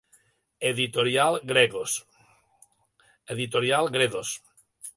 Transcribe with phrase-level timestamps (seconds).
[0.71, 1.33] Editorial
[3.93, 4.29] Gredos.